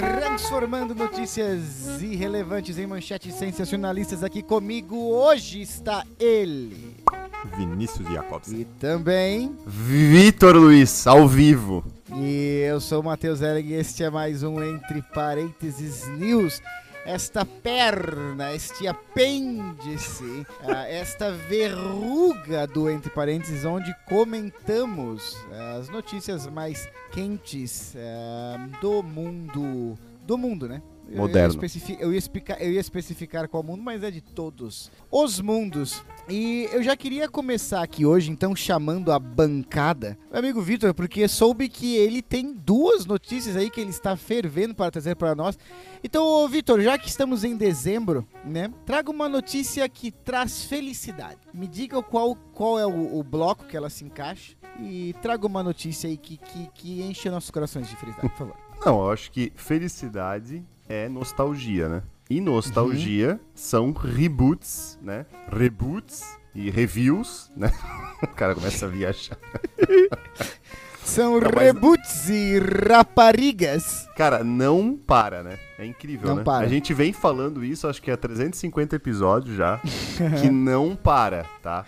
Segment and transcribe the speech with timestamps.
[0.00, 6.96] Transformando notícias irrelevantes em manchetes sensacionalistas aqui comigo hoje está ele.
[7.56, 8.60] Vinícius Jacobsen.
[8.60, 9.56] E também.
[9.66, 11.84] Vitor Luiz, ao vivo.
[12.14, 16.60] E eu sou o Matheus Elling e este é mais um Entre Parênteses News.
[17.06, 26.48] Esta perna, este apêndice, ah, esta verruga do Entre Parênteses, onde comentamos ah, as notícias
[26.48, 29.96] mais quentes ah, do mundo.
[30.26, 30.82] Do mundo, né?
[31.08, 31.54] Moderno.
[31.62, 35.40] Eu ia, eu ia explicar- eu ia especificar qual mundo, mas é de todos os
[35.40, 36.02] mundos.
[36.28, 41.28] E eu já queria começar aqui hoje, então, chamando a bancada, meu amigo Vitor, porque
[41.28, 45.56] soube que ele tem duas notícias aí que ele está fervendo para trazer para nós.
[46.02, 51.38] Então, Vitor, já que estamos em dezembro, né, traga uma notícia que traz felicidade.
[51.54, 55.62] Me diga qual, qual é o, o bloco que ela se encaixa e traga uma
[55.62, 58.56] notícia aí que, que, que enche nossos corações de felicidade, por favor.
[58.84, 62.02] Não, eu acho que felicidade é nostalgia, né?
[62.28, 65.26] E nostalgia são reboots, né?
[65.50, 67.70] Reboots e reviews, né?
[68.22, 69.36] O cara começa a viajar.
[71.04, 74.08] São Não, mas- reboots e raparigas.
[74.16, 75.58] Cara, não para, né?
[75.78, 76.42] É incrível, Não né?
[76.42, 76.66] para.
[76.66, 79.78] A gente vem falando isso, acho que há 350 episódios já,
[80.40, 81.84] que não para, tá?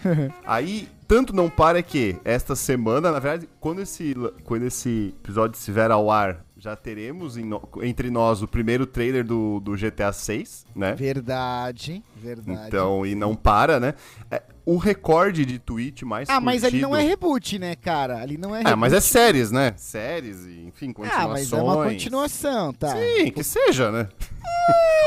[0.47, 5.91] Aí, tanto não para que esta semana, na verdade, quando esse, quando esse episódio estiver
[5.91, 10.67] ao ar, já teremos em no- entre nós o primeiro trailer do, do GTA 6,
[10.75, 10.95] né?
[10.95, 12.67] Verdade, verdade.
[12.67, 13.95] Então, e não para, né?
[14.31, 18.21] É, o recorde de tweet mais ah, mas ali não é curtido- reboot, né, cara?
[18.21, 18.73] Ali não é reboot.
[18.73, 19.73] Ah, mas é séries, né?
[19.77, 21.31] Séries e, enfim, Ah, continuações.
[21.31, 22.93] mas é uma continuação, tá?
[22.97, 24.09] Sim, que seja, né?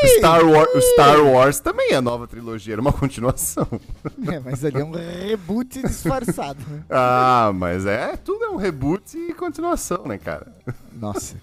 [0.04, 3.68] O Star, War- Star Wars também é nova trilogia, era uma continuação.
[4.32, 6.60] É, mas ali é um reboot disfarçado.
[6.70, 6.84] né?
[6.90, 10.48] Ah, mas é, tudo é um reboot e continuação, né, cara?
[10.94, 11.36] Nossa.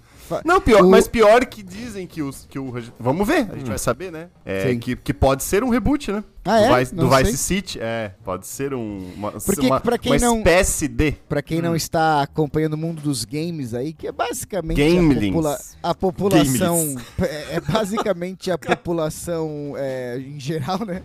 [0.44, 2.72] Não, pior, O- mas pior que dizem que, os, que o.
[2.98, 4.28] Vamos ver, a gente vai saber, né?
[4.44, 4.78] É, Sim.
[4.78, 6.24] que, que pode ser um reboot, né?
[6.44, 6.68] Ah, é?
[6.68, 7.36] Do Vice, Não sei.
[7.36, 8.12] City, é.
[8.24, 11.12] Pode ser um, uma, Porque, uma, quem uma não- espécie de.
[11.28, 15.26] Pra quem não está acompanhando o mundo dos games aí, que é basicamente a, Gamelings.
[15.34, 16.76] popula- a população.
[16.78, 17.04] Gamelings.
[17.20, 21.02] É, é basicamente a população é, em geral, né?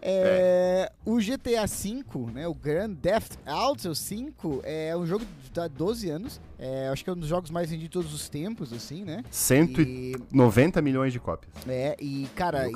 [0.00, 5.66] É, O GTA V, né, o Grand Theft Auto 5, é um jogo de há
[5.66, 6.40] 12 anos.
[6.58, 9.22] É, acho que é um dos jogos mais vendidos de todos os tempos, assim, né?
[9.30, 11.52] 190 milhões de cópias.
[11.68, 12.72] É, e cara, e-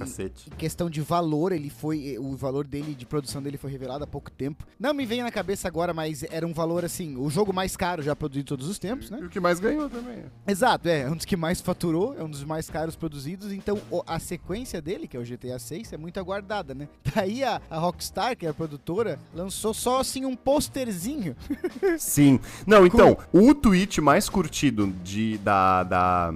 [0.56, 2.16] questão de valor, ele foi.
[2.18, 4.64] O valor dele, de produção dele, foi revelado há pouco tempo.
[4.78, 8.02] Não me vem na cabeça agora, mas era um valor assim, o jogo mais caro
[8.02, 9.18] já produzido de todos os tempos, né?
[9.20, 10.24] E o que mais ganhou também.
[10.46, 13.80] Exato, é, é um dos que mais faturou, é um dos mais caros produzidos, então
[14.06, 16.88] a sequência dele, que é o GTA 6, é muito aguardada, né?
[17.14, 21.36] Daí a, a Rockstar, que é a produtora, lançou só assim um posterzinho.
[21.98, 22.38] Sim.
[22.66, 26.34] Não, então, o tweet mais curtido de, da, da.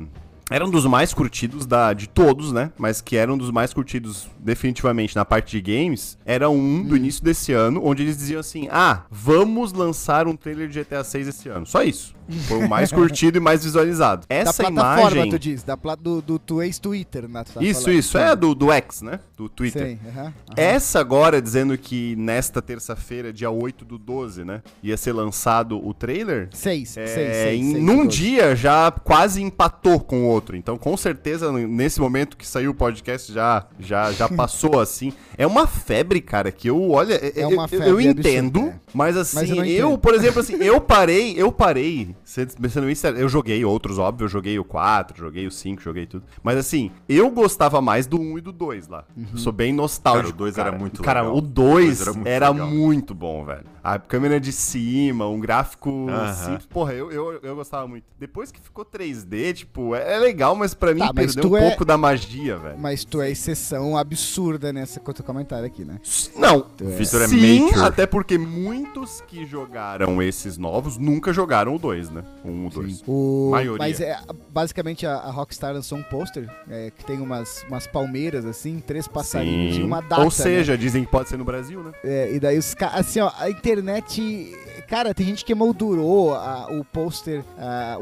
[0.50, 2.72] Era um dos mais curtidos da, de todos, né?
[2.78, 6.16] Mas que era um dos mais curtidos definitivamente na parte de games.
[6.24, 10.66] Era um do início desse ano, onde eles diziam assim: Ah, vamos lançar um trailer
[10.66, 11.66] de GTA 6 esse ano.
[11.66, 12.15] Só isso.
[12.48, 14.26] Foi o mais curtido e mais visualizado.
[14.28, 15.30] Essa da plataforma, imagem.
[15.30, 17.44] tu diz, da pla do, do tu ex-Twitter, né?
[17.44, 17.98] tá Isso, falando.
[17.98, 18.18] isso.
[18.18, 19.20] É do, do X, né?
[19.36, 19.86] Do Twitter.
[19.88, 20.34] Sim, aham.
[20.56, 24.62] Essa agora dizendo que nesta terça-feira, dia 8 do 12, né?
[24.82, 26.48] Ia ser lançado o trailer.
[26.52, 30.56] Seis, É, seis, seis, em- seis, num dia já quase empatou com o outro.
[30.56, 35.12] Então, com certeza, nesse momento que saiu o podcast, já, já, já passou assim.
[35.38, 38.60] É uma febre, cara, que eu, olha, é- É eu- uma eu, febre eu entendo,
[38.68, 38.74] é.
[38.94, 39.98] mas assim, Mas eu eu, não entendo.
[39.98, 44.58] por exemplo, assim, eu parei, eu parei, sendo sincero, eu joguei outros, óbvio, eu joguei
[44.58, 46.24] o 4, joguei o 5, joguei tudo.
[46.42, 49.04] Mas assim, eu gostava mais do 1 e do 2 lá.
[49.16, 49.26] Uhum.
[49.32, 50.26] Eu sou bem nostálgico.
[50.26, 51.36] Cara, o dois era muito Cara, legal.
[51.36, 53.64] o 2 O dois era muito era muito bom, velho.
[53.86, 56.08] A câmera de cima, um gráfico
[56.44, 56.66] simples.
[56.66, 58.04] Porra, eu, eu, eu gostava muito.
[58.18, 61.56] Depois que ficou 3D, tipo, é, é legal, mas pra mim Tá, mas perdeu um
[61.56, 62.76] é- pouco da magia, velho.
[62.80, 66.00] Mas tu é exceção absurda nessa com o teu comentário aqui, né?
[66.34, 71.78] Não, é- Victor é sim, até porque muitos que jogaram esses novos nunca jogaram o
[71.78, 72.24] 2, né?
[72.44, 73.04] O 1 ou 2.
[73.06, 73.48] O...
[73.52, 73.78] Maioria.
[73.78, 74.18] Mas é,
[74.50, 79.06] basicamente a, a Rockstar lançou um pôster é, que tem umas, umas palmeiras, assim, três
[79.06, 80.22] passarinhos e uma data.
[80.22, 80.30] Ou né?
[80.30, 81.92] seja, dizem que pode ser no Brasil, né?
[82.02, 82.96] É, e daí os caras.
[82.96, 83.48] Assim, ó, a
[83.80, 84.52] internet.
[84.88, 87.42] Cara, tem gente que moldurou a- o pôster,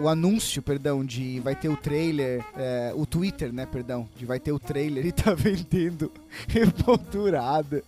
[0.01, 4.39] o anúncio, perdão, de vai ter o trailer, é, o Twitter, né, perdão, de vai
[4.39, 6.11] ter o trailer e tá vendendo
[6.55, 7.83] emoldurado.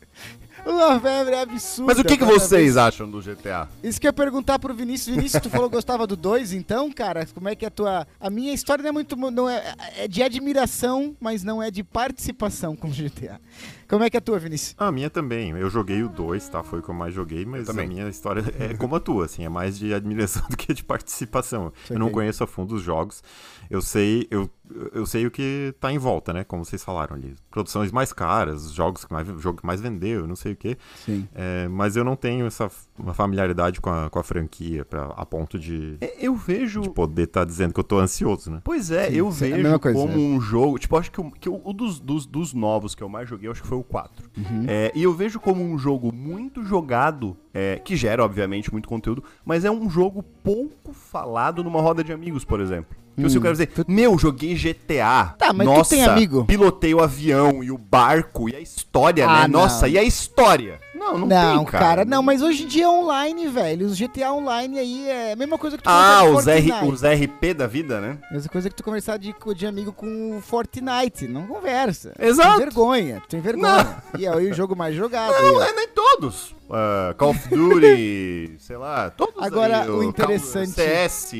[0.64, 1.92] Uma febre absurda.
[1.94, 3.68] Mas o que, que vocês acham do GTA?
[3.84, 5.14] Isso que eu ia perguntar pro Vinícius.
[5.14, 8.06] Vinícius, tu falou que gostava do 2, então, cara, como é que é a tua.
[8.18, 9.14] A minha história não é muito.
[9.16, 13.40] Não é, é de admiração, mas não é de participação com o GTA.
[13.88, 14.74] Como é que é a tua, Vinícius?
[14.78, 15.50] A minha também.
[15.50, 16.62] Eu joguei o 2, tá?
[16.62, 19.44] Foi o que eu mais joguei, mas a minha história é como a tua, assim,
[19.44, 21.72] é mais de admiração do que de participação.
[21.88, 23.22] Eu não conheço a fundo os jogos.
[23.70, 24.50] Eu sei, eu
[24.92, 26.44] eu sei o que tá em volta, né?
[26.44, 27.34] Como vocês falaram ali.
[27.50, 30.76] Produções mais caras, jogos que mais, jogo que mais vendeu, não sei o quê.
[31.04, 31.28] Sim.
[31.34, 35.26] É, mas eu não tenho essa uma familiaridade com a, com a franquia pra, a
[35.26, 35.96] ponto de.
[36.00, 36.82] É, eu vejo.
[36.82, 38.60] De poder estar tá dizendo que eu tô ansioso, né?
[38.64, 40.16] Pois é, Sim, eu vejo é coisa, como é.
[40.16, 40.78] um jogo.
[40.78, 43.62] Tipo, acho que, o, que o, dos, dos, dos, novos que eu mais joguei, acho
[43.62, 44.30] que foi o 4.
[44.36, 44.64] Uhum.
[44.66, 49.22] É, e eu vejo como um jogo muito jogado, é, que gera, obviamente, muito conteúdo,
[49.44, 52.96] mas é um jogo pouco falado numa roda de amigos, por exemplo.
[53.16, 53.38] Que hum.
[53.38, 55.34] o cara dizer, meu, joguei GTA.
[55.38, 56.44] Tá, mas Nossa, tu tem amigo.
[56.44, 59.48] pilotei o avião e o barco e a história, ah, né?
[59.48, 59.60] Não.
[59.60, 60.78] Nossa, e a história?
[60.94, 61.84] Não, não, não tem, cara.
[61.84, 62.04] cara.
[62.04, 63.86] Não, mas hoje em dia é online, velho.
[63.86, 67.54] Os GTA online aí é a mesma coisa que tu Ah, os, R, os RP
[67.54, 68.18] da vida, né?
[68.30, 71.28] Mesma coisa que tu conversar de, de amigo com o Fortnite.
[71.28, 72.12] Não conversa.
[72.18, 72.56] Exato.
[72.56, 73.22] Tem vergonha.
[73.28, 74.02] Tem vergonha.
[74.12, 74.20] Não.
[74.20, 75.32] E é aí o jogo mais jogado.
[75.32, 76.55] Não, é nem todos.
[76.68, 80.72] Uh, Call of Duty, sei lá, todos Agora, aí, o, o interessante...
[80.72, 81.32] CS,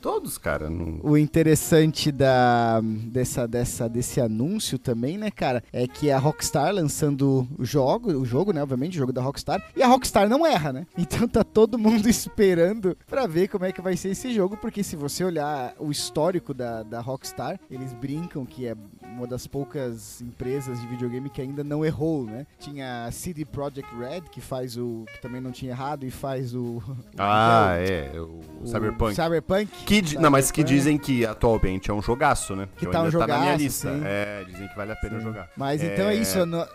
[0.00, 0.68] todos, cara.
[0.68, 1.00] Não...
[1.02, 7.48] O interessante da, dessa, dessa, desse anúncio também, né, cara, é que a Rockstar lançando
[7.58, 10.72] o jogo, o jogo, né, obviamente, o jogo da Rockstar, e a Rockstar não erra,
[10.72, 10.86] né?
[11.14, 14.82] Então tá todo mundo esperando pra ver como é que vai ser esse jogo, porque
[14.82, 20.20] se você olhar o histórico da, da Rockstar, eles brincam que é uma das poucas
[20.20, 22.46] empresas de videogame que ainda não errou, né?
[22.58, 25.04] Tinha a CD Projekt Red, que faz o.
[25.12, 26.82] que também não tinha errado e faz o.
[27.18, 29.14] Ah, é, é, o, o Cyberpunk.
[29.14, 29.66] Cyberpunk.
[29.84, 30.22] Que, Cyberpunk.
[30.22, 32.68] Não, mas que dizem que atualmente é um jogaço, né?
[32.76, 33.92] Que, que tá um jogaço, tá na minha lista.
[33.92, 34.02] Sim.
[34.04, 35.24] É, dizem que vale a pena sim.
[35.24, 35.50] jogar.
[35.56, 35.92] Mas é...
[35.92, 36.44] então é isso.
[36.44, 36.66] No,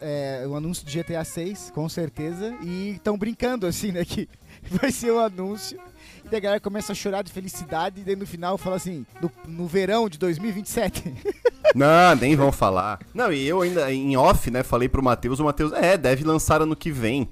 [0.00, 2.54] é, o anúncio de GTA 6, com certeza.
[2.62, 4.04] E estão brincando, assim, né?
[4.04, 4.28] Que
[4.70, 5.78] vai ser o anúncio.
[6.24, 8.00] E daí a galera começa a chorar de felicidade.
[8.00, 11.14] E daí no final fala assim: no, no verão de 2027.
[11.74, 12.98] Não, nem vão falar.
[13.14, 16.62] Não, e eu ainda, em off, né, falei pro Matheus, o Matheus, é, deve lançar
[16.62, 17.28] ano que vem.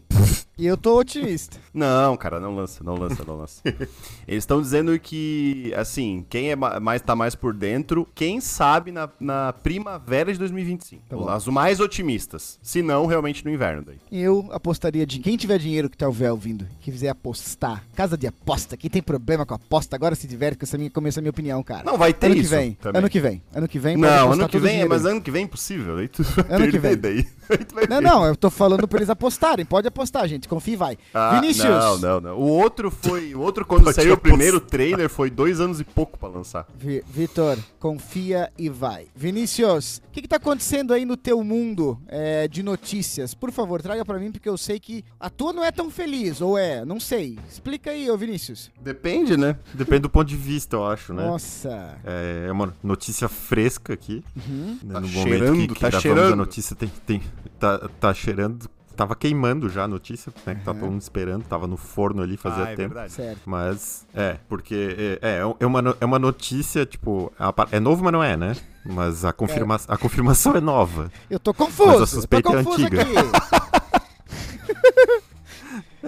[0.58, 1.56] E eu tô otimista.
[1.72, 3.62] Não, cara, não lança, não lança, não lança.
[4.26, 9.08] Eles estão dizendo que, assim, quem é mais, tá mais por dentro, quem sabe na,
[9.20, 11.02] na primavera de 2025.
[11.08, 12.58] Tá As mais otimistas.
[12.60, 13.99] Se não, realmente no inverno daí.
[14.10, 18.16] Eu apostaria de quem tiver dinheiro que tá o véu vindo, que quiser apostar, casa
[18.16, 21.22] de aposta, quem tem problema com aposta, agora se diverte com essa minha, começa a
[21.22, 21.84] minha opinião, cara.
[21.84, 22.50] Não, vai ter ano isso.
[22.50, 23.43] Que vem, ano que vem.
[23.54, 23.96] Ano que vem.
[23.96, 25.99] Não, ano que vem, mas ano que vem é impossível.
[25.99, 26.96] Aí tu ano que vem.
[26.96, 27.25] Daí.
[27.88, 29.64] Não, não, eu tô falando pra eles apostarem.
[29.64, 30.48] Pode apostar, gente.
[30.49, 30.99] Confia e vai.
[31.15, 31.69] Ah, Vinícius.
[31.69, 32.37] Não, não, não.
[32.39, 33.35] O outro foi.
[33.35, 36.67] O outro, quando saiu o primeiro trailer, foi dois anos e pouco pra lançar.
[36.77, 39.06] Vi Vitor, confia e vai.
[39.15, 43.35] Vinícius, o que, que tá acontecendo aí no teu mundo é, de notícias?
[43.35, 46.41] Por favor, traga pra mim, porque eu sei que a tua não é tão feliz,
[46.41, 46.85] ou é?
[46.85, 47.39] Não sei.
[47.49, 48.71] Explica aí, ô Vinícius.
[48.81, 49.56] Depende, né?
[49.75, 51.25] Depende do ponto de vista, eu acho, né?
[51.25, 51.99] Nossa.
[52.05, 54.25] É, é uma notícia fresca aqui.
[54.37, 54.79] Uhum.
[54.83, 56.33] Né, tá no cheirando, momento que, que tá cheirando.
[56.33, 57.23] A notícia tem, tem,
[57.59, 58.69] tá, tá cheirando
[58.99, 60.56] tava queimando já a notícia, né?
[60.56, 62.95] Que tava todo mundo esperando, tava no forno ali fazia ah, é tempo.
[62.95, 63.12] Verdade.
[63.12, 63.41] Certo.
[63.47, 67.33] Mas, é, porque é, é, é, uma, é uma notícia, tipo,
[67.71, 68.56] é novo, mas não é, né?
[68.85, 69.79] Mas a, confirma, é.
[69.87, 71.12] a confirmação é nova.
[71.31, 71.93] Eu tô confuso.
[71.93, 73.06] Mas a suspeita é antiga.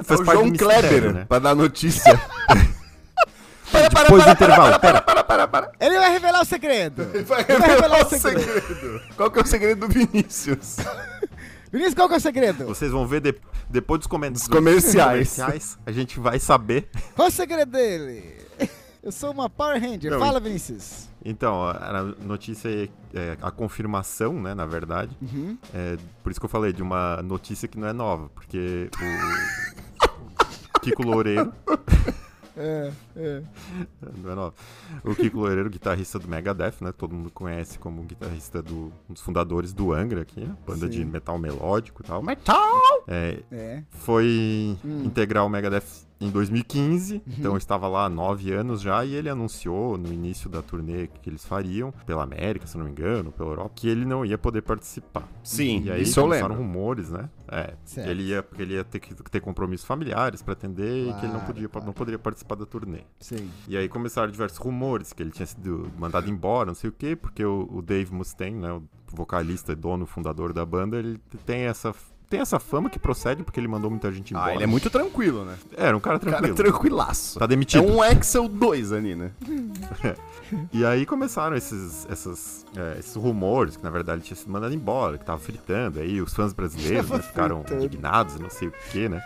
[0.02, 1.26] Faz é o João Kleber, né?
[1.28, 2.20] pra dar notícia.
[3.70, 5.00] Para, para, Depois para, do intervalo, pera.
[5.00, 7.08] Para, para, para, Ele vai revelar o segredo.
[7.14, 8.66] Ele vai revelar, vai revelar o segredo.
[8.66, 9.00] segredo.
[9.16, 10.78] Qual que é o segredo do Vinícius?
[11.72, 12.64] Vinícius, qual que é o segredo?
[12.66, 13.34] Vocês vão ver de,
[13.68, 14.32] depois dos, coment...
[14.32, 15.36] dos comerciais.
[15.36, 15.78] comerciais.
[15.86, 16.88] A gente vai saber.
[17.14, 18.40] Qual o segredo dele?
[19.02, 20.10] Eu sou uma Power Ranger.
[20.10, 21.08] Não, Fala, Vinícius.
[21.24, 25.16] Então, a notícia é, é, a confirmação, né, na verdade.
[25.22, 25.56] Uhum.
[25.72, 28.90] É, por isso que eu falei de uma notícia que não é nova, porque
[30.76, 31.52] o Kiko Loureiro
[32.60, 33.42] é, é.
[34.02, 34.52] É.
[35.08, 36.92] O Kiko Loureiro, guitarrista do Megadeth, né?
[36.92, 40.54] Todo mundo conhece como guitarrista do, um dos fundadores do Angra aqui, né?
[40.66, 40.90] banda Sim.
[40.90, 42.22] de metal melódico e tal.
[42.22, 43.04] Metal!
[43.08, 43.82] É, é.
[43.90, 45.04] Foi hum.
[45.04, 47.22] integrar o Megadeth em 2015, uhum.
[47.26, 51.06] então eu estava lá há nove anos já, e ele anunciou no início da turnê
[51.06, 54.36] que eles fariam, pela América, se não me engano, pela Europa, que ele não ia
[54.36, 55.26] poder participar.
[55.42, 57.30] Sim, e aí isso começaram rumores, né?
[57.48, 58.08] É, certo.
[58.08, 61.26] ele ia, porque ele ia ter que ter compromissos familiares para atender claro, e que
[61.26, 61.86] ele não podia, claro.
[61.86, 63.00] não poderia participar da turnê.
[63.18, 63.50] Sim.
[63.66, 67.16] E aí começaram diversos rumores que ele tinha sido mandado embora, não sei o quê,
[67.16, 71.94] porque o, o Dave Mustaine, né, o vocalista, dono, fundador da banda, ele tem essa
[72.30, 74.52] tem essa fama que procede porque ele mandou muita gente embora.
[74.52, 75.56] Ah, ele é muito tranquilo, né?
[75.76, 76.54] É, era um cara tranquilo.
[76.54, 77.38] Cara tranquilaço.
[77.40, 77.84] Tá demitido.
[77.84, 79.32] É um Excel 2 ali, né?
[80.72, 85.18] e aí começaram esses, essas, é, esses rumores que na verdade tinha sido mandado embora,
[85.18, 85.98] que tava fritando.
[85.98, 87.84] Aí os fãs brasileiros né, ficaram fritando.
[87.84, 89.20] indignados, não sei o que, né?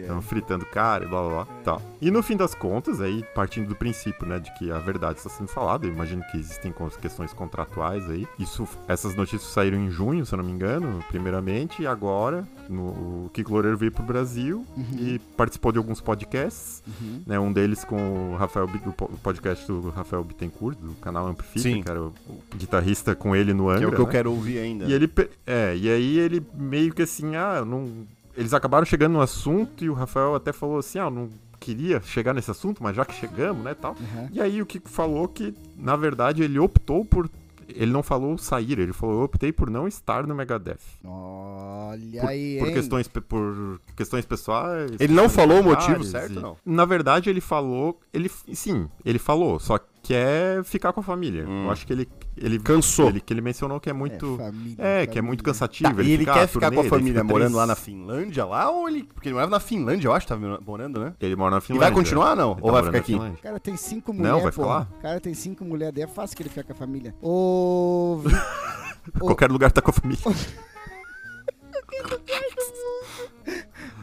[0.00, 1.56] Estavam fritando cara e blá blá blá.
[1.60, 1.62] É.
[1.62, 1.80] Tá.
[2.00, 5.30] E no fim das contas, aí partindo do princípio, né, de que a verdade está
[5.30, 8.26] sendo falada, eu imagino que existem questões contratuais aí.
[8.36, 12.31] Isso, essas notícias saíram em junho, se eu não me engano, primeiramente, e agora
[12.68, 12.82] no,
[13.26, 14.98] o Kiko Loureiro veio pro Brasil uhum.
[14.98, 17.22] e participou de alguns podcasts, uhum.
[17.26, 17.38] né?
[17.38, 21.82] Um deles com o Rafael, do podcast do Rafael Bittencourt, do canal Amplifica, Sim.
[21.82, 24.04] que era o, o, guitarrista com ele no Angra, Que é o que né?
[24.04, 24.84] eu quero ouvir ainda.
[24.86, 25.10] E ele,
[25.46, 28.06] é, e aí ele meio que assim, ah, não...
[28.34, 31.28] Eles acabaram chegando no assunto e o Rafael até falou assim, ah, não
[31.62, 33.92] queria chegar nesse assunto, mas já que chegamos, né, tal.
[33.92, 34.28] Uhum.
[34.32, 37.28] E aí o Kiko falou que, na verdade, ele optou por
[37.76, 40.78] ele não falou sair, ele falou: eu optei por não estar no Megadeth.
[41.04, 42.58] Olha por, aí.
[42.58, 44.92] Por questões, por questões pessoais.
[44.98, 46.56] Ele não falou o motivo certo, não?
[46.64, 48.00] Na verdade, ele falou.
[48.12, 51.46] Ele, sim, ele falou, só quer ficar com a família.
[51.46, 51.64] Hum.
[51.64, 53.08] Eu acho que ele, ele cansou.
[53.08, 54.34] Ele, que ele mencionou que é muito.
[54.34, 55.06] É, família, é família.
[55.06, 55.94] que é muito cansativo.
[55.94, 58.70] Tá, ele e ele quer ficar turnê, com a família morando lá na Finlândia, lá
[58.70, 59.04] ou ele.
[59.04, 61.14] Porque ele morava na Finlândia, eu acho, tá morando, né?
[61.20, 61.86] Ele mora na Finlândia.
[61.86, 62.52] E vai continuar, não?
[62.52, 63.14] Ele ou tá vai ficar aqui?
[63.14, 64.36] O cara tem cinco mulheres.
[64.36, 64.88] Não, vai ficar lá.
[64.98, 67.14] O cara tem cinco mulheres, é fácil que ele fique com a família.
[67.22, 68.20] Ô.
[69.18, 70.22] Qualquer lugar tá com a família.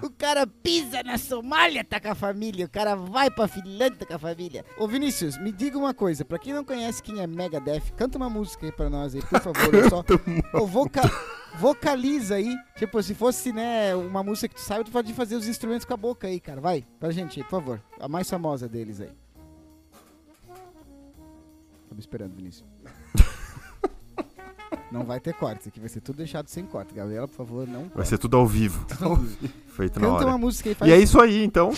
[0.02, 2.66] O cara pisa na Somália, tá com a família.
[2.66, 4.66] O cara vai pra Finlândia, tá com a família.
[4.78, 6.24] Ô, Vinícius, me diga uma coisa.
[6.24, 9.42] Pra quem não conhece quem é Megadeth, canta uma música aí pra nós aí, por
[9.42, 9.74] favor.
[9.74, 10.04] Eu só...
[10.54, 11.02] Ô, voca...
[11.58, 12.56] Vocaliza aí.
[12.78, 15.94] Tipo, se fosse, né, uma música que tu sabe, tu pode fazer os instrumentos com
[15.94, 16.62] a boca aí, cara.
[16.62, 17.82] Vai, pra gente, por favor.
[18.00, 19.10] A mais famosa deles aí.
[21.90, 22.66] Tava esperando, Vinícius.
[24.92, 26.94] Não vai ter cortes, aqui vai ser tudo deixado sem corte.
[26.94, 27.82] Gabriela, por favor, não.
[27.82, 28.10] Vai corte.
[28.10, 28.86] ser tudo ao vivo.
[28.90, 29.54] Tudo ao vivo.
[29.68, 30.26] Feito Canta na hora.
[30.28, 30.76] uma música aí.
[30.76, 30.90] Faz...
[30.90, 31.72] E é isso aí, então.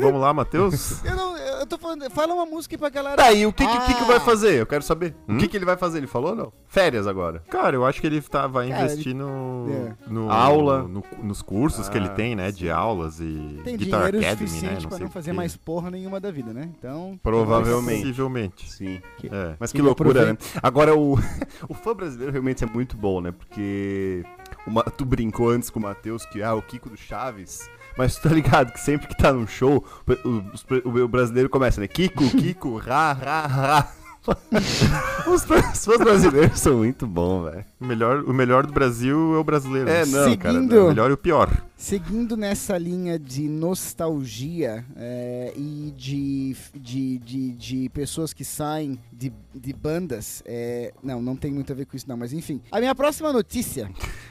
[0.00, 1.02] Vamos lá, Matheus?
[1.04, 1.31] eu, não,
[1.72, 2.10] tô falando.
[2.10, 3.16] Fala uma música pra galera.
[3.16, 3.86] Tá, e o que, ah.
[3.86, 4.60] que, que, vai fazer?
[4.60, 5.14] Eu quero saber.
[5.28, 5.36] Hum?
[5.36, 5.98] O que, que ele vai fazer?
[5.98, 6.52] Ele falou ou não?
[6.68, 7.42] Férias agora.
[7.48, 9.18] Cara, eu acho que ele tá, vai Cara, investir ele...
[9.18, 10.10] no, é.
[10.10, 10.82] no, Aula.
[10.82, 12.52] No, nos cursos ah, que ele ah, tem, né?
[12.52, 14.80] De aulas e tem Guitar dinheiro Academy, suficiente né?
[14.82, 16.68] Não pra não fazer mais porra nenhuma da vida, né?
[16.78, 17.18] Então.
[17.22, 18.00] Provavelmente.
[18.00, 18.70] Possivelmente.
[18.70, 19.00] Sim.
[19.18, 19.56] Que, é.
[19.58, 20.38] Mas que loucura, né?
[20.62, 21.18] Agora, o,
[21.68, 23.32] o fã brasileiro realmente é muito bom, né?
[23.32, 24.24] Porque.
[24.66, 28.28] Uma, tu brincou antes com o Matheus que ah, o Kiko do Chaves mas tu
[28.28, 29.84] tá ligado que sempre que tá num show,
[30.24, 31.88] o, o, o brasileiro começa, né?
[31.88, 33.88] Kiko, Kiko, ra, ra, ra.
[35.26, 37.64] Os fãs brasileiros são muito bons, velho.
[37.80, 39.90] O melhor, o melhor do Brasil é o brasileiro.
[39.90, 40.84] É, não, Seguindo, cara.
[40.84, 41.50] O melhor e o pior.
[41.82, 49.32] Seguindo nessa linha de nostalgia é, e de, de, de, de, pessoas que saem de,
[49.52, 52.62] de bandas, é, não, não tem muito a ver com isso não, mas enfim.
[52.70, 53.90] A minha próxima notícia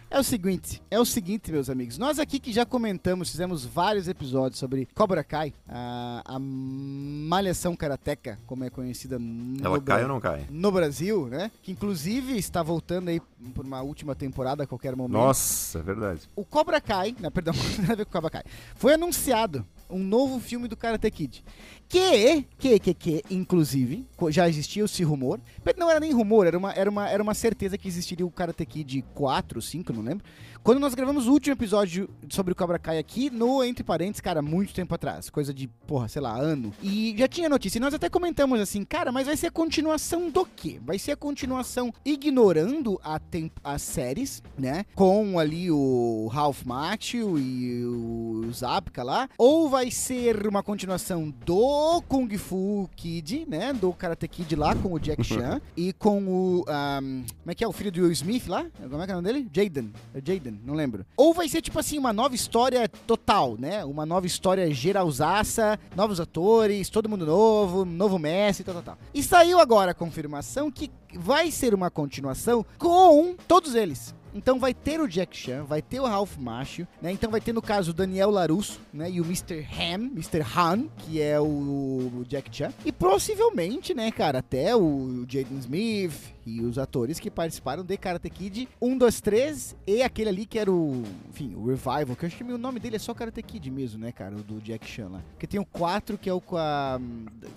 [0.10, 1.98] é o seguinte, é o seguinte, meus amigos.
[1.98, 8.40] Nós aqui que já comentamos, fizemos vários episódios sobre Cobra Kai, a, a malhação karateca,
[8.48, 10.48] como é conhecida no Ela cai ou não cai?
[10.50, 11.52] No Brasil, né?
[11.62, 13.22] Que inclusive está voltando aí
[13.54, 15.18] por uma última temporada a qualquer momento.
[15.18, 16.22] Nossa, é verdade.
[16.34, 18.44] O Cobra Kai, não, perdão, tem a ver com o.
[18.76, 21.44] Foi anunciado um novo filme do Karate Kid.
[21.92, 25.42] Que, que, que, que, inclusive, já existia esse rumor.
[25.78, 28.66] Não era nem rumor, era uma, era uma, era uma certeza que existiria o Karate
[28.66, 30.24] Kid 4, 5, não lembro.
[30.64, 34.42] Quando nós gravamos o último episódio sobre o Cobra Kai aqui, no Entre Parênteses, cara,
[34.42, 35.30] muito tempo atrás.
[35.30, 36.72] Coisa de, porra, sei lá, ano.
[36.82, 37.78] E já tinha notícia.
[37.78, 40.80] E nós até comentamos assim, cara, mas vai ser a continuação do quê?
[40.86, 43.20] Vai ser a continuação ignorando a
[43.64, 44.86] as séries, né?
[44.94, 49.28] Com ali o Ralph Macchio e o Zapka lá.
[49.38, 53.74] Ou vai ser uma continuação do Kung Fu Kid, né?
[53.74, 55.62] Do Karate Kid lá com o Jack Chan.
[55.76, 56.60] e com o.
[56.68, 57.68] Um, como é que é?
[57.68, 58.66] O filho do Will Smith lá?
[58.90, 59.50] Como é que é o nome dele?
[59.52, 59.92] Jaden.
[60.14, 61.06] É Jaden não lembro.
[61.18, 63.84] Ou vai ser tipo assim, uma nova história total, né?
[63.86, 68.98] Uma nova história geralzaça, novos atores, todo mundo novo, novo Messi, tal, tal, tal.
[69.14, 74.14] E saiu agora a confirmação que vai ser uma continuação com todos eles.
[74.34, 77.12] Então vai ter o Jack Chan, vai ter o Ralph Macchio, né?
[77.12, 79.10] Então vai ter no caso o Daniel Larusso, né?
[79.10, 79.66] E o Mr.
[79.72, 80.42] Ham, Mr.
[80.56, 82.72] Han, que é o, o Jack Chan.
[82.86, 88.30] E possivelmente, né, cara, até o Jaden Smith e os atores que participaram de Karate
[88.30, 92.28] Kid 1, 2, 3 e aquele ali que era o, enfim, o Revival, que eu
[92.28, 94.88] acho que o nome dele é só Karate Kid mesmo, né, cara, o do Jack
[94.88, 95.22] Chan lá.
[95.32, 97.00] Porque tem o 4 que é o com a,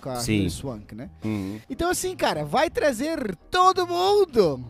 [0.01, 1.09] com a Swank, né?
[1.23, 1.59] Uhum.
[1.69, 4.63] Então assim, cara, vai trazer todo mundo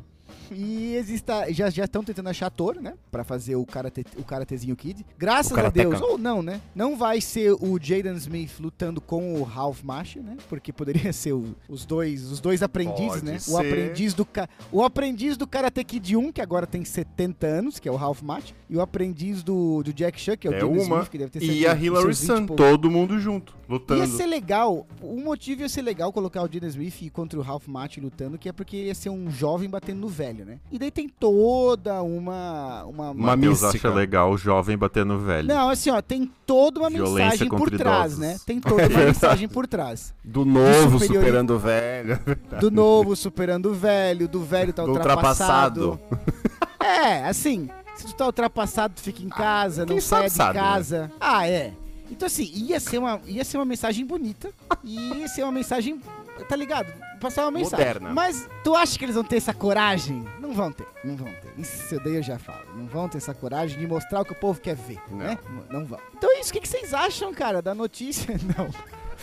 [0.52, 2.94] e exista, já já estão tentando achar ator, né?
[3.12, 5.06] Pra fazer o, karate, o Karatezinho Kid.
[5.18, 6.62] Graças a Deus, ou não, né?
[6.74, 10.38] Não vai ser o Jaden Smith lutando com o Ralph Macchio, né?
[10.50, 13.40] Porque poderia ser o, os dois os dois aprendizes, Pode né?
[13.40, 13.52] Ser.
[13.52, 14.28] O aprendiz do
[14.72, 18.22] o aprendiz do Karate Kid 1, que agora tem 70 anos, que é o Ralph
[18.22, 21.18] Macchio, e o aprendiz do, do Jack Chan, que é o é Jaden Smith, que
[21.18, 23.56] deve ter E a Hilary Swank, todo mundo junto.
[23.68, 24.02] Lutando.
[24.02, 27.68] Ia ser legal, o motivo ia ser legal colocar o Jaden Smith contra o Ralph
[27.68, 30.58] Macchio lutando, que é porque ia ser um jovem batendo no velho, né?
[30.72, 32.84] E daí tem toda uma...
[32.86, 33.70] Uma, uma mística.
[33.70, 35.48] acha legal o jovem batendo velho.
[35.48, 38.20] Não, assim, ó, tem toda uma Violência mensagem por trás, idosos.
[38.20, 38.38] né?
[38.46, 40.14] Tem toda uma mensagem por trás.
[40.24, 42.20] Do novo superando o velho.
[42.60, 45.92] Do novo superando o velho, do velho tá do ultrapassado.
[45.92, 46.76] ultrapassado.
[46.84, 50.54] é, assim, se tu tá ultrapassado, tu fica em casa, ah, não sai de né?
[50.54, 51.02] casa.
[51.04, 51.12] Né?
[51.20, 51.74] Ah, é.
[52.12, 54.50] Então, assim, ia ser, uma, ia ser uma mensagem bonita.
[54.84, 56.00] E ia ser uma mensagem,
[56.48, 56.92] tá ligado?
[57.26, 57.86] Passar uma mensagem.
[57.86, 58.14] Moderna.
[58.14, 60.24] Mas tu acha que eles vão ter essa coragem?
[60.40, 61.60] Não vão ter, não vão ter.
[61.60, 62.64] Isso daí eu já falo.
[62.76, 65.18] Não vão ter essa coragem de mostrar o que o povo quer ver, não.
[65.18, 65.38] né?
[65.72, 66.00] Não vão.
[66.16, 66.52] Então é isso.
[66.52, 68.36] O que, que vocês acham, cara, da notícia?
[68.56, 68.70] Não.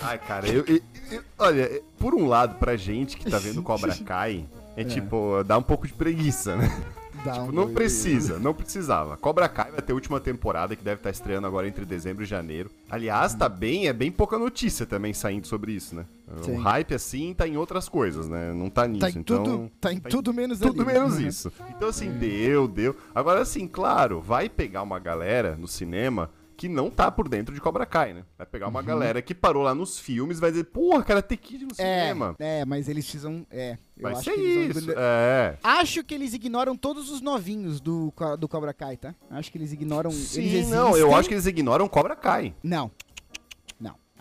[0.01, 0.81] Ai, cara, eu, eu,
[1.13, 4.45] eu, olha, por um lado, pra gente que tá vendo Cobra Kai,
[4.77, 4.85] é, é.
[4.85, 6.75] tipo, dá um pouco de preguiça, né?
[7.23, 9.17] Tipo, não precisa, não precisava.
[9.17, 12.27] Cobra Kai vai ter a última temporada que deve estar estreando agora entre dezembro e
[12.27, 12.71] janeiro.
[12.91, 16.05] Aliás, tá bem, é bem pouca notícia também saindo sobre isso, né?
[16.43, 16.53] Sim.
[16.53, 18.53] O hype assim tá em outras coisas, né?
[18.53, 19.45] Não tá nisso, tá em então.
[19.45, 21.29] Tudo, tá em tá tudo menos Tudo ali, menos né?
[21.29, 21.53] isso.
[21.71, 22.97] Então assim, deu, deu.
[23.15, 27.61] Agora assim, claro, vai pegar uma galera no cinema que não tá por dentro de
[27.61, 28.25] Cobra Kai, né?
[28.37, 28.87] Vai pegar uma uhum.
[28.87, 32.35] galera que parou lá nos filmes vai dizer, porra, cara, tem Kid no é, cinema.
[32.39, 33.47] É, mas eles precisam.
[33.51, 33.79] É.
[33.97, 34.87] Eu vai acho ser que isso.
[34.87, 34.95] Vão...
[34.97, 35.59] É.
[35.63, 39.15] Acho que eles ignoram todos os novinhos do, do Cobra Kai, tá?
[39.31, 40.11] Acho que eles ignoram.
[40.11, 42.55] Sim, eles não, eu acho que eles ignoram Cobra Kai.
[42.63, 42.91] Não.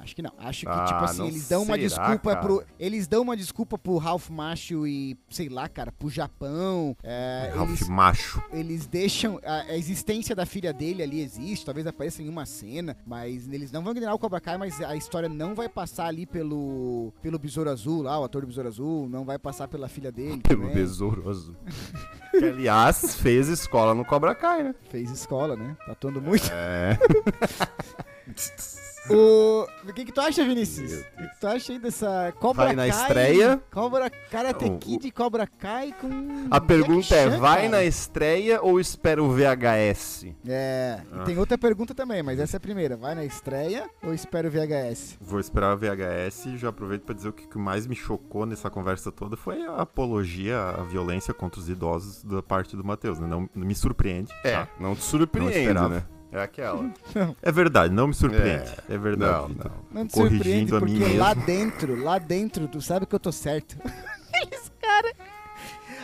[0.02, 0.32] Acho que não.
[0.38, 2.42] Acho que, tipo ah, tipo assim, eles dão será, uma desculpa cara?
[2.42, 2.64] pro.
[2.80, 6.96] Eles dão uma desculpa pro Ralph Macho e, sei lá, cara, pro Japão.
[7.04, 8.44] É, Ralph eles, Macho.
[8.52, 9.40] Eles deixam.
[9.46, 13.72] A, a, existência da filha dele ali existe, talvez apareça em uma cena, mas eles
[13.72, 17.14] não vão ignorar o Cobra Kai, mas a história não vai passar ali pelo.
[17.22, 20.42] pelo Besouro Azul lá, o ator do Besouro Azul, não vai passar pela filha dele.
[20.52, 20.76] Pelo também.
[20.76, 21.56] Besouro Azul.
[22.32, 24.76] que, aliás, fez escola no Cobra Kai, né?
[24.90, 25.78] Fez escola, né?
[25.86, 26.50] Tá atuando muito.
[26.52, 26.98] É.
[29.16, 29.94] O...
[29.94, 30.92] que, que tu acha, Vinícius?
[30.92, 33.62] O que, que tu acha aí dessa Cobra Vai na Kai, estreia.
[33.72, 36.48] Cobra Karate Kid e Cobra Kai com.
[36.50, 37.70] A pergunta é: vai cara.
[37.70, 40.28] na estreia ou espera o VHS?
[40.48, 41.02] É.
[41.12, 41.22] Ah.
[41.22, 42.96] E tem outra pergunta também, mas essa é a primeira.
[42.96, 45.18] Vai na estreia ou espera o VHS?
[45.20, 48.70] Vou esperar o VHS e já aproveito para dizer o que mais me chocou nessa
[48.70, 53.20] conversa toda foi a apologia à violência contra os idosos da parte do Matheus.
[53.20, 53.28] Né?
[53.28, 54.32] Não, não me surpreende.
[54.44, 54.68] É, tá?
[54.80, 56.04] não te surpreende, não né?
[56.32, 56.82] É aquela.
[56.82, 57.36] Não.
[57.42, 58.72] É verdade, não me surpreende.
[58.90, 59.32] É, é verdade.
[59.32, 59.72] Não, não.
[59.92, 63.78] não te surpreende porque lá dentro, lá dentro, tu sabe que eu tô certo.
[64.34, 65.14] Eles, cara.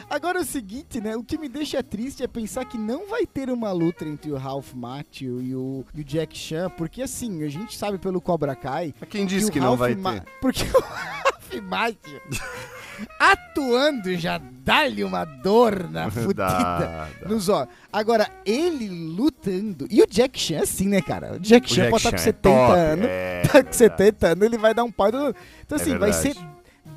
[0.09, 1.15] Agora é o seguinte, né?
[1.17, 4.37] O que me deixa triste é pensar que não vai ter uma luta entre o
[4.37, 8.55] Ralph Macchio e o, e o Jack Chan, porque assim, a gente sabe pelo Cobra
[8.55, 8.93] Kai.
[9.09, 10.23] Quem disse que, que não vai Ma ter?
[10.39, 12.21] Porque o Ralph Macchio
[13.19, 17.69] atuando já dá-lhe uma dor na fudida nos olhos.
[17.91, 19.87] Agora, ele lutando.
[19.89, 21.33] E o Jack Chan, assim, né, cara?
[21.33, 23.05] O Jack o Chan Jack pode estar com 70 é anos.
[23.07, 25.07] É, tá com 70 anos, ele vai dar um pau.
[25.07, 25.33] Então,
[25.71, 26.35] é assim, é vai ser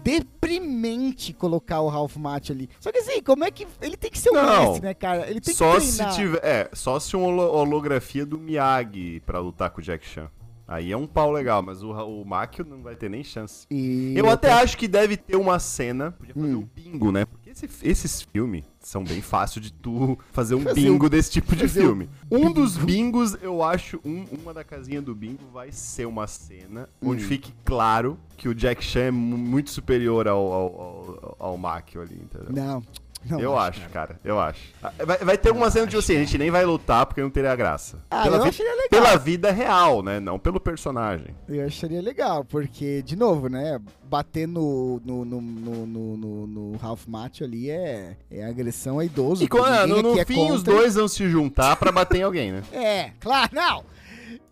[0.03, 2.69] deprimente colocar o Ralph Macchio ali.
[2.81, 3.67] Só que assim, como é que.
[3.81, 5.29] Ele tem que ser um não, mestre, né, cara?
[5.29, 6.13] Ele tem só que treinar.
[6.13, 6.41] se tiver.
[6.43, 10.29] É, só se uma holografia do Miyagi pra lutar com o Jack Chan.
[10.71, 13.67] Aí é um pau legal, mas o, o Makio não vai ter nem chance.
[13.69, 16.13] E eu até acho que deve ter uma cena.
[16.13, 16.61] Podia fazer hum.
[16.61, 17.25] um bingo, né?
[17.25, 21.33] Porque esse, esses filmes são bem fácil de tu fazer um fazer bingo um, desse
[21.33, 22.09] tipo de filme.
[22.31, 26.29] Um, um dos bingos, eu acho, um, uma da casinha do bingo vai ser uma
[26.29, 27.11] cena hum.
[27.11, 32.01] onde fique claro que o Jack Chan é muito superior ao, ao, ao, ao Makio
[32.01, 32.53] ali, entendeu?
[32.53, 32.81] Não.
[33.25, 33.91] Não eu acho, cara.
[33.91, 34.21] cara.
[34.25, 34.61] Eu acho.
[34.83, 37.31] Ah, vai, vai ter uma cena de assim, a gente nem vai lutar porque não
[37.31, 37.99] teria graça.
[38.11, 38.89] Ah, pela, eu acharia legal.
[38.89, 40.19] pela vida real, né?
[40.19, 41.35] Não pelo personagem.
[41.49, 43.79] Eu acharia legal, porque, de novo, né?
[44.05, 49.45] Bater no, no, no, no, no, no Ralph Macchio ali é, é agressão a idoso.
[49.45, 50.55] E quando, no, no é fim, contra...
[50.55, 52.63] os dois vão se juntar pra bater em alguém, né?
[52.73, 53.85] É, claro, não.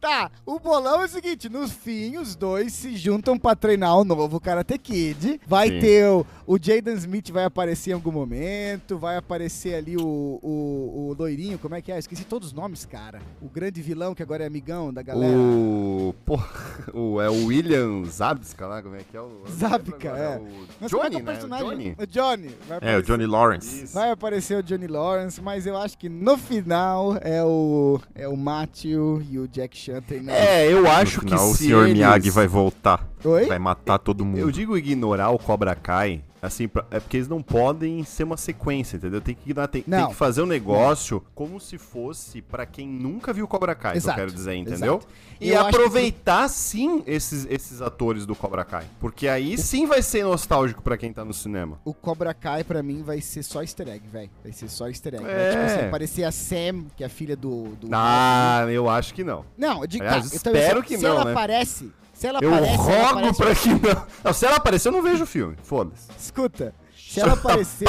[0.00, 4.04] Tá, o bolão é o seguinte: no fim, os dois se juntam pra treinar o
[4.04, 5.40] novo Karate Kid.
[5.44, 5.80] Vai Sim.
[5.80, 8.96] ter o, o Jaden Smith, vai aparecer em algum momento.
[8.96, 11.98] Vai aparecer ali o, o, o loirinho, como é que é?
[11.98, 13.20] Esqueci todos os nomes, cara.
[13.42, 15.36] O grande vilão que agora é amigão da galera.
[15.36, 16.14] O.
[16.24, 16.48] Porra,
[16.94, 19.42] o, é o William Zabska lá, como é que é o.
[19.48, 20.40] Zabka, é.
[20.80, 20.84] é.
[20.84, 21.58] o Johnny, é, é o né?
[21.58, 21.96] O Johnny.
[21.98, 22.54] O Johnny.
[22.82, 23.84] é, o Johnny Lawrence.
[23.84, 23.94] Isso.
[23.94, 28.36] Vai aparecer o Johnny Lawrence, mas eu acho que no final é o, é o
[28.36, 29.87] Matthew e o Jack Chan
[30.28, 31.94] é, eu acho final, que o senhor eles...
[31.94, 33.06] Miyagi vai voltar.
[33.24, 33.46] Oi?
[33.46, 34.38] Vai matar todo mundo.
[34.38, 38.96] Eu digo ignorar o Cobra Kai, assim, é porque eles não podem ser uma sequência,
[38.96, 39.20] entendeu?
[39.20, 41.32] Tem que, tem, tem que fazer o um negócio não.
[41.34, 44.14] como se fosse para quem nunca viu Cobra Kai, Exato.
[44.14, 44.94] que eu quero dizer, entendeu?
[44.96, 45.08] Exato.
[45.40, 46.54] E eu aproveitar que...
[46.54, 49.58] sim esses, esses atores do Cobra Kai, porque aí o...
[49.58, 51.80] sim vai ser nostálgico para quem tá no cinema.
[51.84, 54.30] O Cobra Kai para mim vai ser só easter egg, velho.
[54.42, 55.24] Vai ser só easter egg.
[55.24, 55.34] É.
[55.34, 59.14] Vai, tipo assim, aparecer a Sam, que é a filha do, do Ah, eu acho
[59.14, 59.44] que não.
[59.56, 61.30] Não, digo, Aliás, tá, espero eu também, se, que se não, ela né?
[61.32, 63.36] aparece Se ela eu aparece, rogo ela aparece...
[63.36, 64.06] pra que não.
[64.24, 64.32] não.
[64.32, 65.56] Se ela aparecer, eu não vejo o filme.
[65.62, 66.10] Foda-se.
[66.18, 66.74] Escuta,
[67.12, 67.86] se ela aparecesse.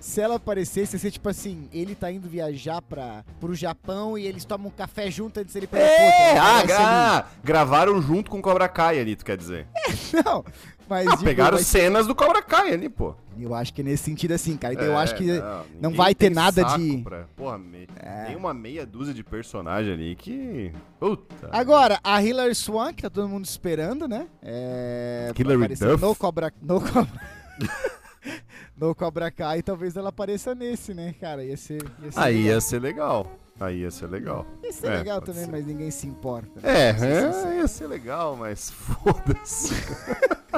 [0.00, 4.26] Se ela aparecesse, ia ser tipo assim: ele tá indo viajar pra, pro Japão e
[4.26, 8.68] eles tomam um café junto antes dele pegar É, ah, gravaram junto com o Cobra
[8.68, 9.66] Kai ali, tu quer dizer?
[10.24, 10.44] Não,
[10.88, 11.06] mas.
[11.06, 13.14] Ah, digo, pegaram mas- cenas do Cobra Kai ali, pô.
[13.36, 14.74] Eu acho que é nesse sentido assim, cara.
[14.74, 16.98] Então eu É, acho que não, ninguém vai ter nada de.
[16.98, 17.88] pra- Porra, me...
[17.96, 18.26] É.
[18.26, 20.72] tem uma meia dúzia de personagem ali que.
[21.00, 21.48] Puta.
[21.50, 24.28] Agora, a Hilary Swan, que tá todo mundo esperando, né?
[24.40, 25.32] É.
[25.36, 26.00] Hilary Duff?
[26.00, 26.52] No Cobra.
[26.62, 27.08] No Cobra.
[28.76, 31.44] no Cobra Kai, talvez ela apareça nesse, né, cara?
[31.44, 31.82] Ia ser.
[32.02, 32.54] Ia ser Aí legal.
[32.54, 33.26] ia ser legal.
[33.60, 34.46] Aí ia ser legal.
[34.64, 35.50] Ia ser É, legal também, ser.
[35.50, 36.48] mas ninguém se importa.
[36.62, 37.48] É, sincero.
[37.48, 39.74] é ia ser legal, mas foda-se.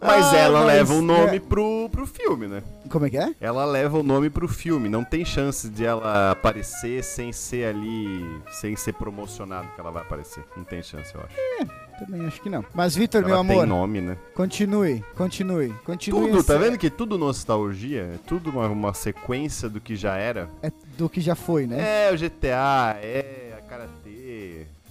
[0.00, 1.40] mas Ah, ela mas, leva o nome é.
[1.40, 2.62] pro, pro filme, né?
[2.90, 3.32] Como é que é?
[3.40, 4.88] Ela leva o nome pro filme.
[4.88, 8.40] Não tem chance de ela aparecer sem ser ali.
[8.50, 10.44] sem ser promocionado que ela vai aparecer.
[10.56, 11.87] Não tem chance, eu acho.
[11.98, 12.64] Também acho que não.
[12.74, 14.16] Mas, Vitor, meu ela tem amor, nome, né?
[14.34, 16.30] continue, continue, continue.
[16.30, 18.02] Tudo, tá vendo que tudo nostalgia?
[18.14, 20.48] É tudo uma, uma sequência do que já era.
[20.62, 22.06] É do que já foi, né?
[22.08, 23.47] É o GTA, é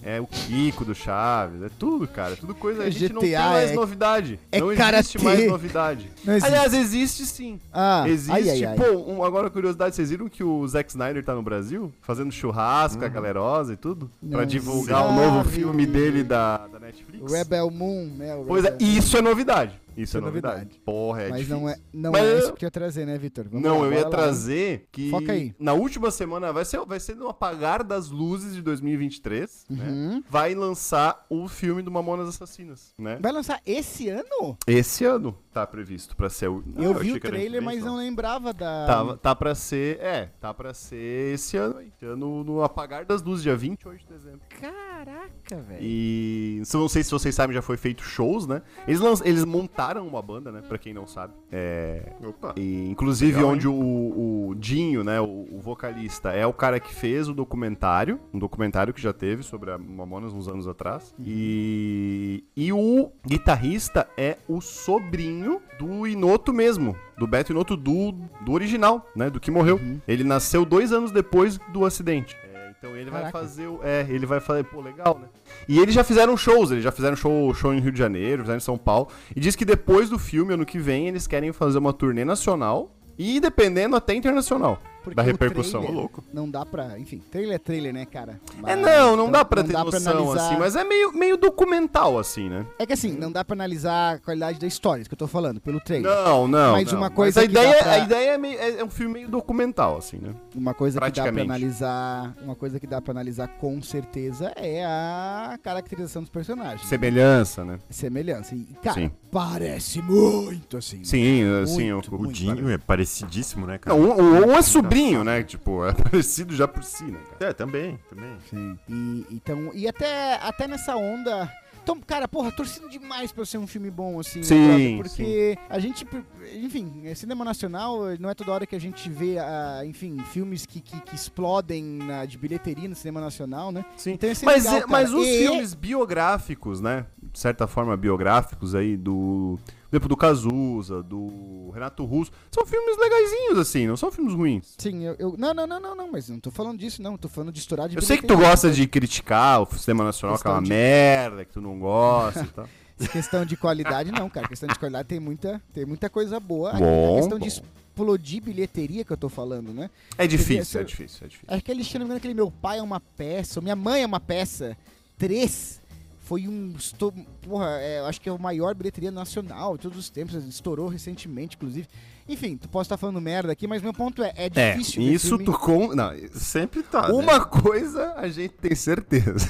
[0.09, 2.35] é o Kiko do Chaves, é tudo, cara.
[2.37, 2.83] Tudo coisa.
[2.83, 4.39] A gente não tem GTA mais é- novidade.
[4.51, 5.19] é não existe karatê.
[5.23, 6.09] mais novidade.
[6.25, 6.45] Existe.
[6.47, 7.59] Aliás, existe sim.
[7.73, 8.75] Ah, Existe, ai, ai, ai.
[8.77, 11.91] pô, um- agora curiosidade, vocês viram que o Zack Snyder tá no Brasil?
[12.01, 14.09] Fazendo churrasco, a galerosa e tudo?
[14.29, 15.19] Pra Não divulgar o sabe.
[15.19, 17.29] novo filme dele da, da Netflix?
[17.31, 18.33] Rebel Moon, né?
[18.35, 19.73] o Pois é, Rebel- isso é novidade.
[19.97, 20.55] Isso é é novidade.
[20.55, 20.81] novidade.
[20.85, 21.59] Porra, é Mas difícil.
[21.59, 23.45] não é, não Mas é eu- isso que eu ia trazer, né, Vitor?
[23.51, 24.09] Não, lá, eu ia lá.
[24.09, 25.53] trazer que Foca aí.
[25.59, 29.85] na última semana vai ser, vai ser no apagar das luzes de 2023, né?
[29.87, 30.23] Uhum.
[30.29, 33.17] Vai lançar o filme do Mamonas Assassinas, né?
[33.21, 34.57] Vai lançar esse ano?
[34.67, 37.93] Esse ano tá previsto pra ser o Não, eu vi achei o trailer, mas não
[37.93, 37.97] só.
[37.97, 38.85] lembrava da.
[38.85, 41.87] Tá, tá pra ser, é, tá pra ser esse ano aí.
[41.95, 44.41] Esse ano no apagar das luzes, dia 28 de dezembro.
[44.49, 45.79] Caraca, velho.
[45.81, 48.61] E não sei se vocês sabem, já foi feito shows, né?
[48.87, 50.61] Eles, lan- eles montaram uma banda, né?
[50.67, 51.33] Pra quem não sabe.
[51.51, 52.53] É, Opa.
[52.57, 56.93] e, inclusive, Legal, onde o, o Dinho, né, o, o vocalista, é o cara que
[56.93, 61.15] fez o documentário, um documentário que já teve sobre a Mamonas uns anos atrás.
[61.19, 68.51] E, e o guitarrista é o sobrinho do Inoto mesmo, do Beto Inoto do, do
[68.51, 69.79] original, né, do que morreu.
[70.07, 72.35] Ele nasceu dois anos depois do acidente.
[72.77, 73.39] Então ele vai Caraca.
[73.39, 73.79] fazer o.
[73.83, 75.27] É, ele vai fazer, pô, legal, né?
[75.67, 78.57] E eles já fizeram shows, eles já fizeram show, show em Rio de Janeiro, fizeram
[78.57, 79.07] em São Paulo.
[79.35, 82.95] E diz que depois do filme, ano que vem, eles querem fazer uma turnê nacional
[83.17, 84.79] e, dependendo, até internacional.
[85.15, 85.81] Porque da repercussão.
[85.81, 86.23] trailer louco.
[86.33, 86.97] Não dá pra.
[86.99, 88.39] Enfim, trailer é trailer, né, cara?
[88.65, 90.75] É, Mas- não, não então, dá pra não ter dá pra noção, analisar- assim, mas
[90.75, 92.65] é meio, meio documental, assim, né?
[92.79, 95.27] É que assim, não dá pra analisar a qualidade da história, isso que eu tô
[95.27, 96.11] falando, pelo trailer.
[96.11, 96.71] Não, não.
[96.73, 96.99] Mas não.
[96.99, 99.13] uma coisa a que dá ideia, pra- a ideia é, meio- é- é um filme
[99.15, 100.33] meio documental, assim, né?
[100.55, 101.49] Uma coisa que dá pra Praticamente.
[101.51, 102.35] analisar.
[102.43, 106.87] Uma coisa que dá pra analisar com certeza é a caracterização dos personagens.
[106.87, 107.79] Semelhança, né?
[107.89, 108.55] Semelhança.
[108.55, 109.11] E, cara, Sim.
[109.31, 111.03] parece muito assim.
[111.03, 113.97] Sim, assim, Muito, o, O Dinho é parecidíssimo, né, cara?
[113.97, 115.43] Não, um- um é sobrinho, né?
[115.43, 117.51] Tipo, é parecido já por si, né, cara?
[117.51, 118.37] É, também, também.
[118.49, 118.77] Sim.
[118.89, 121.51] E, então, e até, até nessa onda.
[121.83, 125.03] Então, cara, porra, torcendo demais pra ser um filme bom, assim, né, Sim, brother?
[125.03, 126.05] porque a gente,
[126.53, 130.65] enfim, é cinema nacional, não é toda hora que a gente vê, ah, enfim, filmes
[130.65, 133.85] que, que, que explodem na- de bilheteria no cinema nacional, né?
[133.95, 134.11] Sim.
[134.15, 137.05] Então, é Mas, legal, é- mas os E- filmes biográficos, né?
[137.31, 139.57] De certa forma, biográficos aí do.
[139.89, 142.31] Por exemplo, do Cazuza, do Renato Russo.
[142.51, 144.75] São filmes legaisinhos, assim, não são filmes ruins.
[144.77, 147.17] Sim, eu, eu- Não, não, não, não, não, mas não tô falando disso, não.
[147.17, 150.37] Tô falando de estourar de Eu sei que tu gosta de criticar o cinema nacional,
[150.37, 152.67] que é de- merda, que tu não gosta e tal.
[153.11, 154.47] Questão de qualidade, não, cara.
[154.47, 156.73] Questão de qualidade tem muita, tem muita coisa boa.
[156.73, 157.43] Bom, a questão bom.
[157.43, 159.89] de explodir bilheteria que eu tô falando, né?
[160.17, 161.55] É difícil, Esse- é difícil, é difícil.
[161.55, 164.05] Aquele, se não me engano, aquele meu pai é uma peça, ou minha mãe é
[164.05, 164.75] uma peça.
[165.17, 165.79] Três
[166.27, 166.73] foi um.
[166.77, 170.35] estou- Porra, é, eu acho que é o maior bilheteria nacional de todos os tempos.
[170.45, 171.87] Estourou recentemente, inclusive.
[172.29, 175.03] Enfim, tu pode estar falando merda aqui, mas meu ponto é: é É, difícil.
[175.03, 175.95] ver isso tu com.
[175.95, 177.07] Não, Sempre tá.
[177.07, 177.13] né?
[177.13, 179.47] uma coisa a gente tem certeza.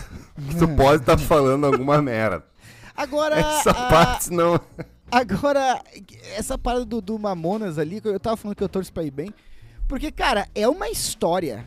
[0.49, 0.59] Que É.
[0.59, 2.45] tu pode estar falando alguma merda.
[2.95, 3.39] Agora.
[3.39, 4.59] Essa a- parte não.
[5.09, 5.81] Agora,
[6.35, 9.33] essa parada do, do Mamonas ali, eu tava falando que eu torço pra ir bem.
[9.87, 11.65] Porque, cara, é uma história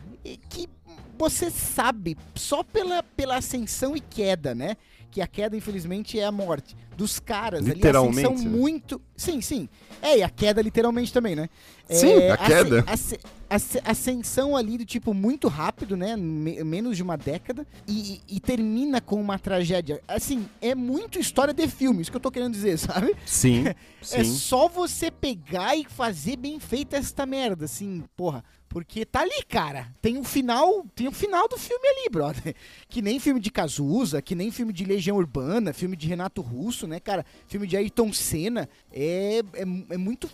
[0.49, 0.69] que
[1.17, 4.77] você sabe só pela, pela ascensão e queda, né?
[5.11, 7.73] Que a queda, infelizmente, é a morte dos caras ali.
[7.75, 8.57] Literalmente, A ascensão né?
[8.57, 9.01] muito.
[9.15, 9.69] Sim, sim.
[10.01, 11.49] É, e a queda literalmente também, né?
[11.89, 12.83] Sim, É, a queda.
[12.87, 16.15] asce- asce- ascensão ali do tipo muito rápido, né?
[16.15, 17.65] Me- menos de uma década.
[17.87, 20.01] E, e- termina com uma tragédia.
[20.07, 23.15] Assim, é muito história de filme, isso que eu tô querendo dizer, sabe?
[23.25, 23.65] Sim,
[24.13, 24.23] É sim.
[24.23, 28.43] só você pegar e fazer bem feita esta merda, assim, porra.
[28.69, 29.93] Porque tá ali, cara.
[30.01, 32.55] Tem um final, tem um final do filme ali, brother.
[32.87, 36.80] Que nem filme de Cazuza, que nem filme de Legião Urbana, filme de Renato Russo,
[36.87, 37.25] né, cara?
[37.47, 38.69] Filme de Ayrton Senna.
[38.91, 40.29] É, é, é muito.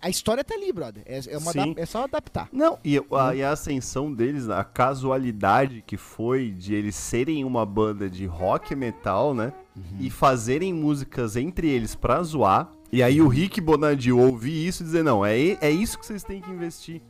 [0.00, 1.02] A história tá ali, brother.
[1.06, 2.48] É, é, uma é só adaptar.
[2.52, 7.66] Não, e a, e a ascensão deles, a casualidade que foi de eles serem uma
[7.66, 9.52] banda de rock metal, né?
[9.76, 9.98] Uhum.
[10.00, 12.70] E fazerem músicas entre eles pra zoar.
[12.92, 16.22] E aí o Rick Bonadio ouvir isso e dizer, não, é, é isso que vocês
[16.22, 17.00] têm que investir.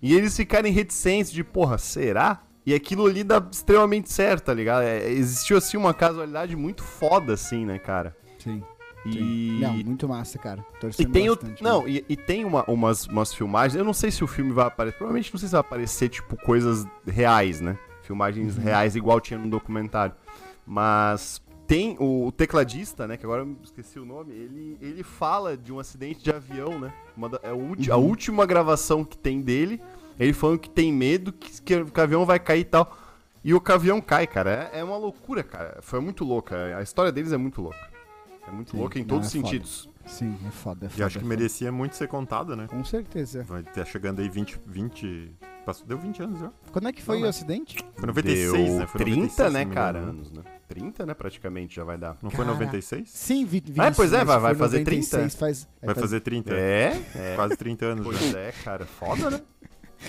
[0.00, 2.42] E eles ficarem reticentes de, porra, será?
[2.66, 4.82] E aquilo ali dá extremamente certo, tá ligado?
[4.82, 8.16] É, existiu, assim, uma casualidade muito foda, assim, né, cara?
[8.44, 8.62] Sim.
[9.06, 9.58] E...
[9.60, 10.64] Não, muito massa, cara.
[10.80, 11.64] Torcendo e tem bastante, o...
[11.64, 11.90] Não, né?
[11.90, 13.74] e, e, tem uma, umas, umas filmagens.
[13.74, 14.96] Eu não sei se o filme vai aparecer.
[14.96, 17.78] Provavelmente não sei se vai aparecer, tipo, coisas reais, né?
[18.02, 18.62] Filmagens uhum.
[18.62, 20.14] reais, igual tinha no documentário.
[20.66, 23.16] Mas tem o, tecladista, né?
[23.16, 24.32] Que agora eu esqueci o nome.
[24.32, 26.92] Ele, ele fala de um acidente de avião, né?
[27.16, 27.74] Da, é a, uhum.
[27.90, 29.80] a, última gravação que tem dele.
[30.18, 32.96] Ele falando que tem medo que, que o avião vai cair e tal.
[33.42, 34.70] E o avião cai, cara.
[34.72, 35.78] É, é, uma loucura, cara.
[35.82, 36.78] Foi muito louca.
[36.78, 37.93] A história deles é muito louca.
[38.46, 39.84] É muito Sim, louca em todos os é sentidos.
[39.84, 39.94] Foda.
[40.06, 41.02] Sim, é foda, é foda.
[41.02, 42.66] E acho é que merecia muito ser contada, né?
[42.66, 43.42] Com certeza.
[43.44, 45.32] Vai estar chegando aí 20, 20
[45.64, 46.52] Passou, deu 20 anos já.
[46.70, 47.30] Quando é que foi não, o né?
[47.30, 47.78] acidente?
[47.94, 48.86] Foi 96, deu né?
[48.86, 49.98] Foi 30, 96, né, cara?
[49.98, 50.42] Anos, né?
[50.68, 52.16] 30, né, praticamente já vai dar.
[52.22, 53.08] Não Cara, foi 96?
[53.08, 55.30] Sim, 20, 20 ah, pois é, vai, vai fazer 30.
[55.30, 56.54] Faz, vai fazer 30.
[56.54, 57.32] É, é.
[57.34, 58.38] Quase 30 anos pois já.
[58.38, 59.40] é, cara, foda, né?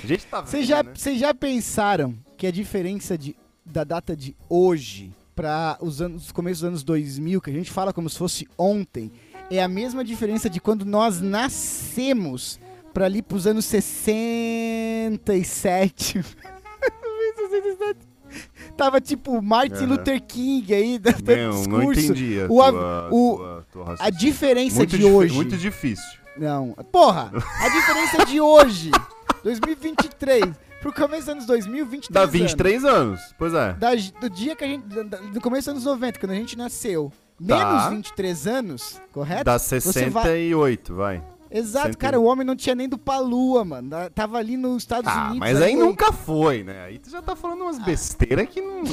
[0.04, 0.94] A gente tá Vocês já, né?
[0.94, 6.68] já pensaram que a diferença de, da data de hoje para os anos, começos dos
[6.68, 9.12] anos 2000, que a gente fala como se fosse ontem,
[9.52, 12.60] é a mesma diferença de quando nós nascemos
[12.94, 16.24] para ali pros anos 67.
[18.78, 19.86] Tava tipo Martin.
[19.86, 21.70] Luther King aí, dando discurso.
[21.70, 25.34] Não entendi a, o, tua, o, tua, tua a diferença muito de hoje.
[25.34, 26.04] Muito difícil.
[26.38, 26.74] Não.
[26.92, 28.92] Porra, a diferença de hoje,
[29.44, 30.44] 2023,
[30.86, 32.96] pro começo dos anos 2000, 23 Dá 23 anos.
[32.96, 33.36] anos.
[33.40, 33.74] Pois é.
[33.74, 34.84] Da, do dia que a gente.
[34.84, 37.12] Do começo dos anos 90, quando a gente nasceu.
[37.48, 37.58] Tá.
[37.58, 39.46] Menos 23 anos, correto?
[39.46, 41.18] Dá 68, vai...
[41.18, 41.28] vai.
[41.50, 41.98] Exato, Sempre...
[41.98, 43.90] cara, o homem não tinha nem do pra lua, mano.
[44.14, 45.40] Tava ali nos Estados ah, Unidos.
[45.40, 46.86] Mas aí, aí nunca foi, né?
[46.86, 47.84] Aí tu já tá falando umas ah.
[47.84, 48.84] besteiras que não.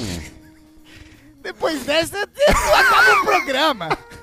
[1.42, 3.88] Depois dessa, acaba o programa.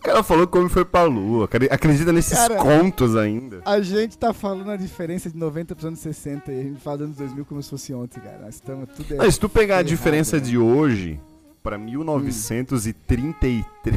[0.00, 1.46] O cara falou como foi pra lua.
[1.70, 3.60] Acredita nesses cara, contos ainda.
[3.66, 6.96] A gente tá falando a diferença de 90 pros anos 60 e a gente fala
[6.96, 8.38] dos anos 2000 como se fosse ontem, cara.
[8.38, 10.64] Nós estamos tudo Mas se tu pegar a diferença errado, de né?
[10.64, 11.20] hoje
[11.62, 13.58] pra 1933.
[13.58, 13.64] Hum.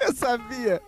[0.00, 0.80] Eu sabia.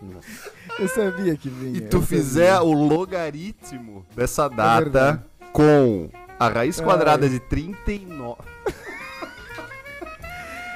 [0.79, 1.77] Eu sabia que vinha.
[1.77, 7.29] E tu fizer o logaritmo dessa é data é com a raiz quadrada Ai.
[7.29, 8.52] de 39.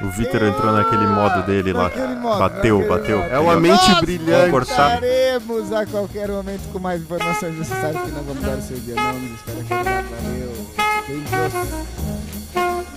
[0.02, 1.90] O Vitor entrou naquele modo dele lá.
[2.20, 3.18] Modo, bateu, bateu.
[3.18, 3.32] Modo.
[3.32, 4.52] É uma mente Nós brilhante.
[4.52, 7.56] Voltaremos a qualquer momento com mais informações.
[7.56, 9.14] Você sabe que não vamos dar o seu dia, não.
[9.14, 10.68] Nos espera que Valeu.
[11.08, 12.97] Beijos.